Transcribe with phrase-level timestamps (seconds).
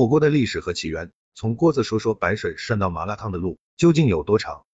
[0.00, 4.64] 火锅的历史和起源，从锅子说说白水涮到麻辣烫的路究竟有多长？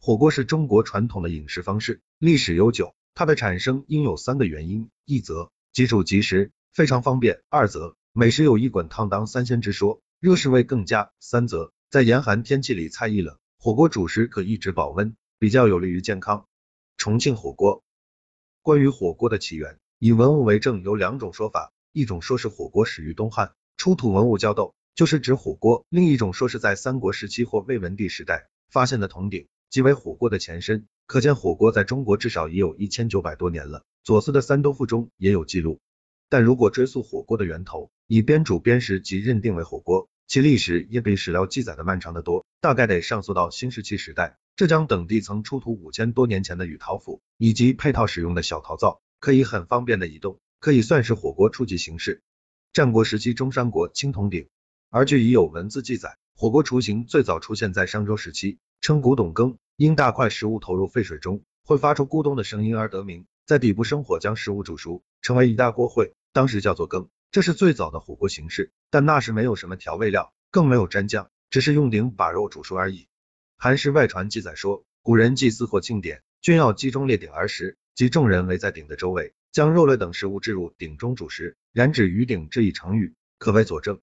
[0.00, 2.94] 火锅是中国传统的饮食方式，历史悠久。
[3.14, 16.46] 它的产生应有三个原因：一则基础及时，非常方便；二则美食有一滚烫当三鲜之说，热食味更佳；三则在严寒天气里菜一冷，火锅主食可一直保温，比较有利于健康。
[16.96, 17.84] 重庆火锅，
[18.62, 30.86] 关于火锅的起源，以文物为证有两种说法，一种说是火锅始于东汉，出土文物焦豆，就是指火锅；另一种说是在三国时期或魏文帝时代发现的铜鼎，即为火锅的前身。
[31.06, 35.78] 可见火锅在中国至少已有一千九百多年了，左思的三都赋中也有记录。
[36.28, 44.36] 但如果追溯火锅的源头，以边煮边食即认定为火锅，其历史也比史料记载的漫长得多，大概得上溯到新石器时代。
[44.56, 52.22] 浙江等地曾出土五千多年前的雨陶釜，以及配套使用的小陶灶，可以很方便的移动，可以算是火锅初级形式。
[52.76, 54.50] 战国时期中山国青铜鼎，
[54.90, 59.56] 而据已有文字记载，火锅雏形最早出现在商周时期，称古董羹。
[59.76, 67.08] 因大块食物投入沸水中，会发出咕咚的声音而得名，在底部生火将食物煮熟，成为一大锅烩，当时叫做羹。
[67.30, 73.08] 这是最早的火锅形式，但那时没有什么调味料，更没有蘸酱，只是用鼎把肉煮熟而已。
[73.56, 81.56] 韩氏外传记载说，古人祭祀或庆典，均要集中列鼎而食，即众人围在鼎的周围，将肉类等食物置入鼎中煮食。
[81.72, 84.00] 燃指于鼎这一成语，可谓佐证。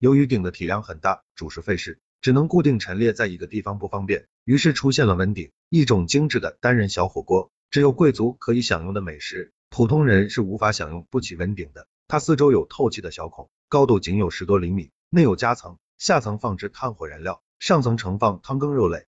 [0.00, 2.00] 由于鼎的体量很大，煮食费事。
[2.20, 11.86] 只能固定陈列在一个地方不方便，于是出现了文鼎，一种精致的单人小火锅，只有贵族可以享用的美食，普通人是无法享用不起文鼎的。
[12.08, 19.06] 它四周有透气的小孔，高度仅有十多厘米，内有夹层，下层放置炭火燃料，上层盛放汤羹肉类，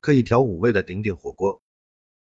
[0.00, 1.60] 可以调五味的鼎鼎火锅。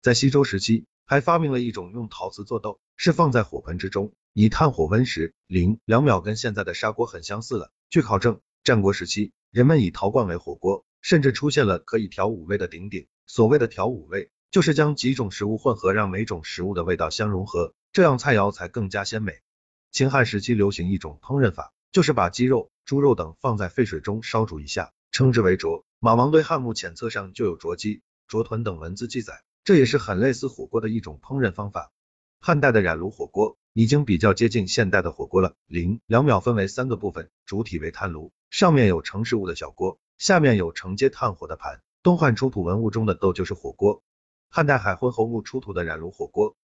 [0.01, 7.71] 在西周时期，还发明了一种用陶瓷做豆，是放在火盆之中，以炭火温时，零两秒跟现在的砂锅很相似了。
[7.89, 9.31] 据考证，战国时期。
[9.51, 13.05] 人们以陶罐为火锅，甚至出现了可以调五味的鼎鼎。
[13.27, 19.41] 所谓的调五味，就是将几种食物混合，让每种食物的味道相融合，这样菜肴才更加鲜美。
[19.91, 25.85] 秦汉时期流行一种烹饪法，就是把鸡肉、猪肉等放在沸水中烧煮一下，称之为灼。
[25.99, 31.91] 马王堆汉墓浅册上就有灼鸡、灼豚等文字记载，这也是很类似火锅的一种烹饪方法。
[32.39, 35.55] 汉代的染炉火锅已经比较接近现代的火锅了。
[35.67, 38.33] 零两秒分为三个部分，主体为炭炉。
[38.49, 41.81] 上面有盛食物的小锅，下面有承接炭火的盘。
[42.01, 44.03] 东汉出土文物中的豆就是火锅。
[44.49, 46.57] 汉代海昏侯墓出土的染炉火锅。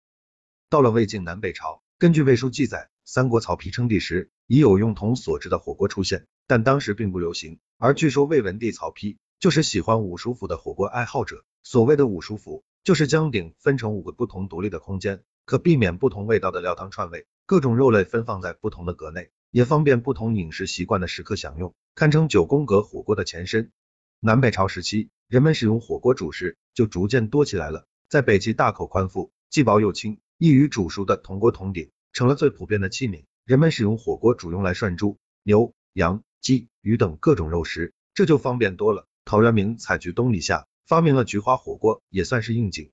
[0.68, 7.59] 到了魏晋南北朝，根据魏书记载，三国曹丕称帝时，已有用铜所制的火锅出现，但当时并不流行。
[7.78, 11.46] 而据说魏文帝曹丕就是喜欢五叔府的火锅爱好者。
[11.64, 19.30] 所谓的五叔府，就是将鼎分成五个不同独立的空间，可避免不同味道的料汤串味，各种肉类分放在不同的格内。
[19.52, 23.74] 也方便不同饮食习惯的食客享用，堪称九宫格火锅的前身。
[24.22, 27.86] 南北朝时期，人们使用火锅煮食就逐渐多起来了。
[28.08, 33.26] 在北齐，大口宽腹、既薄又轻、易于煮熟的铜锅铜鼎成了最普遍的器皿。
[33.44, 39.08] 人们使用火锅煮用来涮猪、牛、羊、鸡、鱼等各种肉食，这就方便多了。
[39.26, 42.92] 陶渊明采菊东篱下，发明了菊花火锅，也算是应景。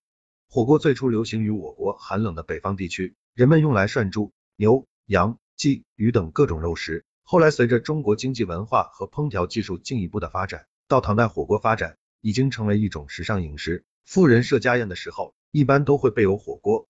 [0.49, 5.39] 火锅最初流行于我国寒冷的北方地区，人们用来涮猪、牛、羊。
[5.57, 13.85] 鸡、鱼等各种肉食，后来随着中国经济文化和烹调技术进一步的发展，到唐代火锅发展，已经成为一种时尚饮食。
[14.05, 16.89] 富人设家宴的时候，一般都会备有火锅。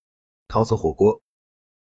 [0.49, 1.21] 陶瓷火锅，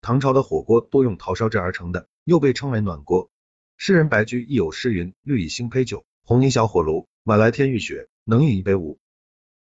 [0.02, 3.30] 唐朝的火锅多用陶烧制而成的，又被称为暖锅。
[3.78, 8.98] 诗人白居易有诗云：绿蚁新醅酒，红泥小火炉，晚来天欲雪，能饮一杯无？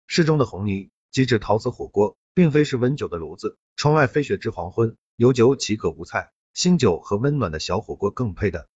[0.08, 3.56] 诗中的红泥即指陶瓷火锅，并非是温酒的炉子。
[3.76, 6.32] 窗外飞雪知黄昏，有酒岂可无菜？
[6.52, 8.68] 新酒和温暖的小火锅更配的。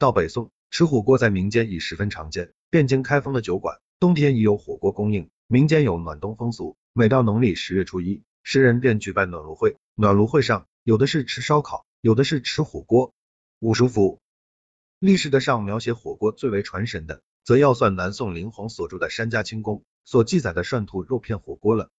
[0.00, 5.30] 到北宋，吃火锅在民间已十分常见，汴京开封的酒馆，冬天已有火锅供应。
[5.46, 9.76] 民间有暖冬风俗，每到农历十月初一，诗人便举办暖炉会。
[9.94, 13.14] 暖炉会上，有的是吃烧烤，有的是吃火锅。
[13.60, 14.18] 五叔府
[14.98, 21.90] 历史的上描写火锅最为传神的，则要算南宋林洪所著的《山家清宫》所记载的涮兔肉片火锅了。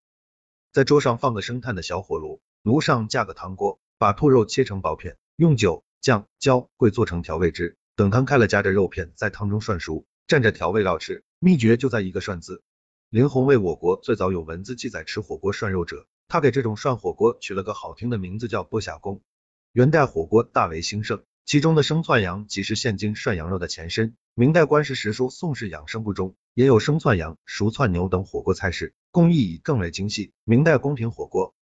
[0.71, 3.79] 在桌上放个生炭的小火炉，炉上架个汤锅。
[3.97, 11.23] 把兔肉切成薄片，用酒、酱、椒、桂做成调味汁，等汤开了，夹着肉片在汤中涮熟，蘸着调味料吃。
[11.37, 12.63] 秘诀就在一个涮字。
[13.11, 19.21] 林洪为我国最早有文字记载吃火锅涮肉者，他给这种涮火锅取了个好听的名字叫剥虾公。
[19.71, 24.15] 元代火锅大为兴盛，其中的生窜羊即是现今涮羊肉的前身。
[24.33, 30.31] 明代官史实书《宋氏养生部》中也有生窜羊、熟窜牛等火锅菜式，工艺已更为精细。
[30.45, 31.53] 明代宫廷火锅，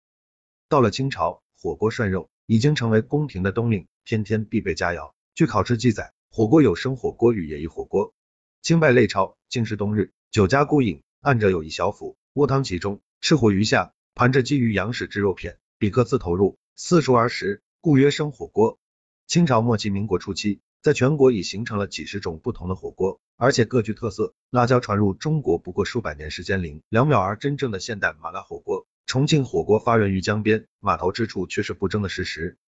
[0.69, 1.43] 到了清朝。
[1.61, 5.13] 火锅涮肉已经成为宫廷的冬令，天天必备佳肴。
[5.35, 8.15] 据考试记载，火锅有生火锅与野役火锅。
[8.61, 18.79] 清拜类朝，竟是冬日，酒家孤饮，案者有一小釜，卧汤其中，赤火余下，盘着鲫鱼羊屎之肉片，比克自投入，四熟而食，故曰生火锅。
[19.27, 24.35] 清朝末期、民国初期，在全国已形成了几十种不同的火锅，而且各具特色。
[24.51, 28.87] 辣椒传入中国不过数百年时间，零两秒而真正的现代麻辣火锅。
[29.07, 32.59] 重庆火锅发源于江边，码头之处却是不争的事实。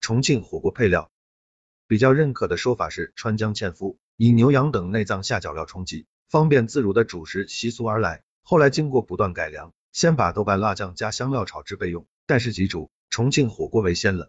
[0.00, 1.10] 重庆火锅配料，
[1.86, 8.22] 比较认可的说法是川江纤夫，以牛羊等内脏下脚料充饥，方便自如的主食习俗而来。
[8.42, 12.06] 后来经过不断改良，先把豆瓣辣酱加香料炒制备用。
[12.26, 14.28] 但是记住，重庆火锅为先了，